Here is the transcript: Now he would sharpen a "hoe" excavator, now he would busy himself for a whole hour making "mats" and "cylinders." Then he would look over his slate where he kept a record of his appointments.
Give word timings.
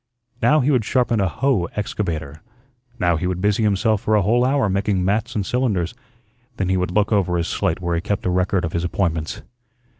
Now 0.41 0.61
he 0.61 0.71
would 0.71 0.83
sharpen 0.83 1.19
a 1.21 1.27
"hoe" 1.27 1.65
excavator, 1.75 2.41
now 2.97 3.17
he 3.17 3.27
would 3.27 3.39
busy 3.39 3.61
himself 3.61 4.01
for 4.01 4.15
a 4.15 4.23
whole 4.23 4.43
hour 4.43 4.67
making 4.67 5.05
"mats" 5.05 5.35
and 5.35 5.45
"cylinders." 5.45 5.93
Then 6.57 6.69
he 6.69 6.75
would 6.77 6.89
look 6.89 7.11
over 7.11 7.37
his 7.37 7.47
slate 7.47 7.81
where 7.81 7.93
he 7.93 8.01
kept 8.01 8.25
a 8.25 8.31
record 8.31 8.65
of 8.65 8.73
his 8.73 8.83
appointments. 8.83 9.43